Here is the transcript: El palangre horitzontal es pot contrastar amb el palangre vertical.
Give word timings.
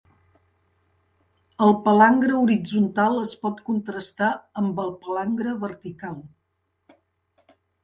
El 1.65 1.73
palangre 1.87 2.37
horitzontal 2.37 3.21
es 3.25 3.37
pot 3.45 3.61
contrastar 3.69 4.31
amb 4.63 4.83
el 4.87 4.91
palangre 5.05 5.57
vertical. 5.69 6.19